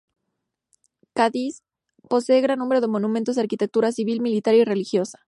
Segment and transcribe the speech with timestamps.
[1.13, 1.61] Cádiz
[2.09, 5.19] posee gran número de monumentos de arquitectura civil, militar y religiosa.